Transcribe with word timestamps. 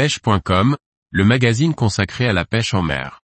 pêche.com, 0.00 0.78
le 1.10 1.24
magazine 1.26 1.74
consacré 1.74 2.26
à 2.26 2.32
la 2.32 2.46
pêche 2.46 2.72
en 2.72 2.80
mer. 2.80 3.20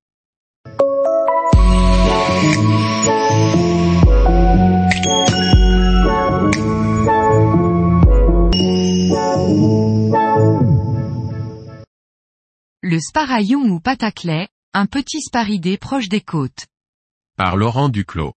Le 12.82 13.00
sparaillon 13.00 13.62
ou 13.70 13.80
pataclet, 13.80 14.50
un 14.74 14.86
petit 14.86 15.22
sparidé 15.22 15.78
proche 15.78 16.10
des 16.10 16.20
côtes. 16.20 16.66
Par 17.38 17.56
Laurent 17.56 17.88
Duclos. 17.88 18.34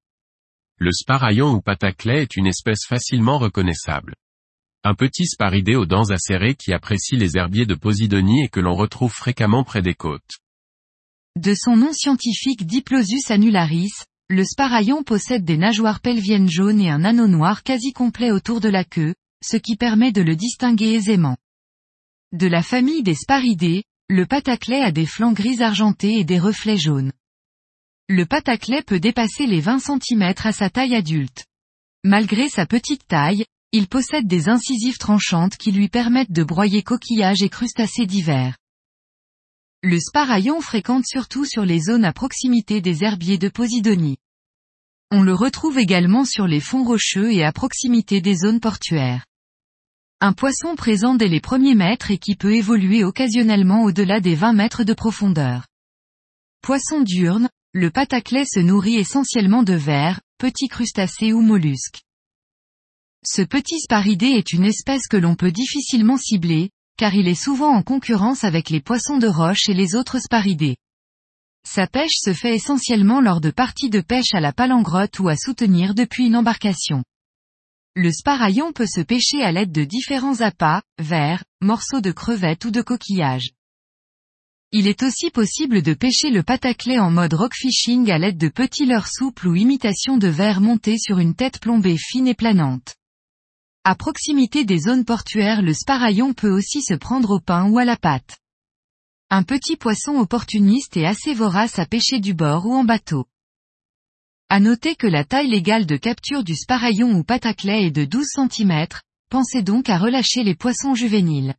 Le 0.78 0.92
sparaillon 0.92 1.54
ou 1.54 1.62
pataclet 1.62 2.22
est 2.22 2.38
une 2.38 2.46
espèce 2.46 2.86
facilement 2.88 3.40
reconnaissable. 3.40 4.14
Un 4.90 4.96
petit 4.96 5.28
sparidé 5.28 5.76
aux 5.76 5.86
dents 5.86 6.12
acérées 6.12 6.56
qui 6.56 6.72
apprécie 6.72 7.18
les 7.18 7.36
herbiers 7.36 7.66
de 7.66 7.76
Posidonie 7.76 8.46
et 8.46 8.48
que 8.48 8.62
l'on 8.62 8.74
retrouve 8.74 9.12
fréquemment 9.12 9.66
près 9.66 9.82
des 9.82 9.96
côtes. 9.96 10.38
De 11.36 11.54
son 11.54 11.76
nom 11.76 11.92
scientifique 11.92 12.66
Diplosus 12.66 13.30
annularis, 13.30 13.92
le 14.30 14.46
sparaillon 14.46 15.04
possède 15.04 15.44
des 15.44 15.58
nageoires 15.58 16.00
pelviennes 16.00 16.50
jaunes 16.50 16.80
et 16.80 16.90
un 16.90 17.04
anneau 17.04 17.28
noir 17.28 17.64
quasi 17.64 17.92
complet 17.92 18.32
autour 18.32 18.62
de 18.62 18.70
la 18.70 18.86
queue, 18.86 19.14
ce 19.44 19.58
qui 19.58 19.76
permet 19.76 20.14
de 20.14 20.22
le 20.22 20.38
distinguer 20.38 20.94
aisément. 20.94 21.36
De 22.32 22.48
la 22.48 22.64
famille 22.64 23.04
des 23.04 23.16
sparidés, 23.16 23.84
le 24.08 24.26
pataclet 24.26 24.84
a 24.84 24.94
des 24.94 25.06
flancs 25.06 25.34
gris 25.34 25.62
argentés 25.62 26.18
et 26.18 26.24
des 26.24 26.40
reflets 26.40 26.78
jaunes. 26.78 27.12
Le 28.08 28.26
pataclet 28.26 28.84
peut 28.84 29.02
dépasser 29.02 29.48
les 29.48 29.60
20 29.60 29.80
cm 29.80 30.34
à 30.46 30.54
sa 30.54 30.70
taille 30.70 30.96
adulte. 30.96 31.44
Malgré 32.06 32.48
sa 32.48 32.66
petite 32.66 33.06
taille, 33.06 33.44
il 33.72 33.88
possède 33.88 34.28
des 34.28 34.50
incisives 34.50 34.98
tranchantes 34.98 35.58
qui 35.58 35.72
lui 35.72 35.90
permettent 35.90 36.32
de 36.32 36.44
broyer 36.44 36.84
coquillages 36.84 37.42
et 37.42 37.50
crustacés 37.50 38.06
divers. 38.06 38.56
Le 39.84 40.00
sparaillon 40.00 40.62
fréquente 40.62 41.06
surtout 41.06 41.46
sur 41.46 41.66
les 41.66 41.80
zones 41.80 42.06
à 42.06 42.14
proximité 42.14 42.82
des 42.82 43.04
herbiers 43.04 43.38
de 43.38 43.50
Posidonie. 43.50 44.18
On 45.12 45.22
le 45.22 45.34
retrouve 45.34 45.78
également 45.78 46.26
sur 46.26 46.48
les 46.48 46.60
fonds 46.60 46.84
rocheux 46.84 47.32
et 47.32 47.44
à 47.44 47.52
proximité 47.52 48.20
des 48.22 48.36
zones 48.36 48.60
portuaires. 48.60 49.26
Un 50.20 50.34
poisson 50.34 50.76
présent 50.76 51.14
dès 51.14 51.28
les 51.28 51.42
premiers 51.42 51.76
mètres 51.76 52.10
et 52.10 52.18
qui 52.18 52.36
peut 52.36 52.56
évoluer 52.56 53.04
occasionnellement 53.04 53.84
au-delà 53.84 54.20
des 54.20 54.34
20 54.34 54.54
mètres 54.54 54.84
de 54.84 54.94
profondeur. 54.94 55.68
Poisson 56.62 57.02
diurne, 57.02 57.50
le 57.74 57.92
pataclet 57.92 58.46
se 58.46 58.60
nourrit 58.60 58.96
essentiellement 58.96 59.62
de 59.62 59.76
vers, 59.76 60.20
petits 60.40 60.68
crustacés 60.68 61.34
ou 61.34 61.42
mollusques. 61.42 62.02
Ce 63.24 63.42
petit 63.42 63.80
sparidé 63.80 64.28
est 64.28 64.54
une 64.54 64.64
espèce 64.64 65.08
que 65.08 65.18
l'on 65.18 65.36
peut 65.36 65.52
difficilement 65.52 66.18
cibler, 66.18 66.70
car 66.98 67.14
il 67.14 67.28
est 67.28 67.36
souvent 67.36 67.74
en 67.74 67.84
concurrence 67.84 68.44
avec 68.44 68.70
les 68.70 68.82
poissons 68.82 69.18
de 69.18 69.28
roche 69.28 69.70
et 69.70 69.74
les 69.74 69.96
autres 69.96 70.20
sparidés. 70.20 70.78
Sa 71.68 71.88
pêche 71.88 72.16
se 72.16 72.34
fait 72.34 72.56
essentiellement 72.56 73.20
lors 73.20 73.42
de 73.42 73.52
parties 73.52 73.90
de 73.90 74.00
pêche 74.00 74.34
à 74.34 74.40
la 74.40 74.54
palangrotte 74.54 75.20
ou 75.20 75.28
à 75.28 75.36
soutenir 75.36 75.94
depuis 75.94 76.28
une 76.28 76.38
embarcation. 76.38 77.04
Le 77.96 78.12
sparaillon 78.12 78.72
peut 78.72 78.86
se 78.86 79.02
pêcher 79.02 79.42
à 79.44 79.52
l'aide 79.52 79.72
de 79.72 79.84
différents 79.84 80.42
appâts, 80.42 80.82
vers, 80.98 81.44
morceaux 81.62 82.00
de 82.00 82.12
crevettes 82.12 82.66
ou 82.66 82.72
de 82.72 82.82
coquillages. 82.82 83.52
Il 84.72 84.88
est 84.88 85.02
aussi 85.04 85.30
possible 85.32 85.82
de 85.82 85.94
pêcher 85.94 86.30
le 86.30 86.44
pataclet 86.44 87.00
en 87.00 87.10
mode 87.10 87.34
rockfishing 87.34 88.12
à 88.12 88.18
l'aide 88.18 88.38
de 88.38 88.50
petits 88.50 88.86
leurres 88.86 89.08
souples 89.08 89.48
ou 89.48 89.56
imitation 89.56 90.18
de 90.18 90.28
vers 90.28 90.62
montés 90.62 90.98
sur 90.98 91.20
une 91.20 91.36
tête 91.36 91.60
plombée 91.60 91.98
fine 91.98 92.28
et 92.28 92.36
planante. 92.36 92.96
À 93.90 93.96
proximité 93.96 94.66
des 94.66 94.80
zones 94.80 95.06
portuaires 95.06 95.62
le 95.62 95.74
sparaillon 95.74 96.34
peut 96.34 96.50
aussi 96.50 96.82
se 96.82 96.94
prendre 96.94 97.30
au 97.30 97.40
pain 97.40 97.70
ou 97.70 97.80
à 97.80 97.86
la 97.86 97.96
pâte. 97.96 98.38
Un 99.30 99.44
petit 99.44 99.78
poisson 99.78 100.18
opportuniste 100.18 100.98
et 100.98 101.06
assez 101.06 101.34
vorace 101.34 101.80
à 101.80 101.86
pêcher 101.86 102.20
du 102.20 102.34
bord 102.34 102.66
ou 102.66 102.74
en 102.74 102.84
bateau. 102.84 103.28
À 104.50 104.60
noter 104.60 104.98
que 104.98 105.08
la 105.08 105.24
taille 105.24 105.48
légale 105.48 105.86
de 105.86 105.96
capture 105.96 106.44
du 106.44 106.54
sparaillon 106.54 107.14
ou 107.14 107.24
pataclet 107.24 107.86
est 107.86 107.92
de 107.92 108.04
12 108.04 108.26
cm, 108.52 108.88
pensez 109.30 109.62
donc 109.62 109.88
à 109.88 109.98
relâcher 109.98 110.44
les 110.44 110.54
poissons 110.54 110.94
juvéniles. 110.94 111.56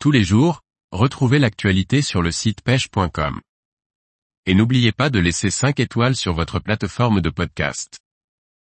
Tous 0.00 0.10
les 0.10 0.24
jours, 0.24 0.62
retrouvez 0.90 1.38
l'actualité 1.38 2.02
sur 2.02 2.22
le 2.22 2.32
site 2.32 2.60
pêche.com. 2.60 3.40
Et 4.46 4.54
n'oubliez 4.54 4.90
pas 4.90 5.10
de 5.10 5.20
laisser 5.20 5.52
5 5.52 5.78
étoiles 5.78 6.16
sur 6.16 6.34
votre 6.34 6.58
plateforme 6.58 7.20
de 7.20 7.30
podcast. 7.30 8.01